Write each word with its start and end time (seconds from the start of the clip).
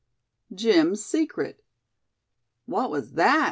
JIM'S 0.51 1.05
SECRET. 1.05 1.63
"What 2.65 2.89
was 2.89 3.11
that?" 3.11 3.39